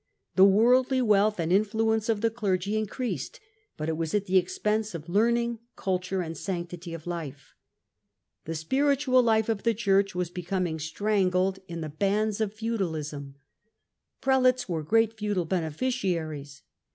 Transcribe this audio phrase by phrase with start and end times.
[0.35, 3.39] The worldly wealth and influence of the clergy increased,
[3.77, 7.53] but it was at the expense of learning, culture, and sanctity of life.
[8.45, 11.93] The spiritual life of the Church was becoming strangled in Digitized by VjOOQIC tSTRODUCTOkV It
[11.93, 13.35] the bands of feudalism.
[14.21, 16.63] Prelates were great_fendal beneficiaries.